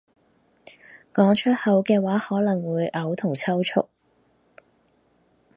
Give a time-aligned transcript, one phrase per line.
[1.13, 3.85] 講出口嘅話可能會嘔同抽搐